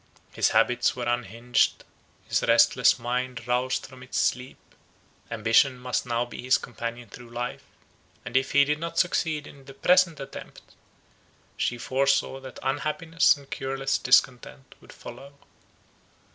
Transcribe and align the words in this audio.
His 0.31 0.49
habits 0.49 0.95
were 0.95 1.05
unhinged; 1.07 1.83
his 2.27 2.41
restless 2.41 2.97
mind 2.97 3.47
roused 3.47 3.85
from 3.85 4.01
its 4.01 4.17
sleep, 4.17 4.57
ambition 5.29 5.77
must 5.77 6.07
now 6.07 6.25
be 6.25 6.41
his 6.41 6.57
companion 6.57 7.07
through 7.07 7.29
life; 7.29 7.61
and 8.25 8.35
if 8.35 8.53
he 8.53 8.65
did 8.65 8.79
not 8.79 8.97
succeed 8.97 9.45
in 9.45 9.63
his 9.63 9.75
present 9.77 10.19
attempt, 10.19 10.63
she 11.55 11.77
foresaw 11.77 12.39
that 12.39 12.57
unhappiness 12.63 13.37
and 13.37 13.51
cureless 13.51 13.99
discontent 13.99 14.73
would 14.81 14.91
follow. 14.91 15.33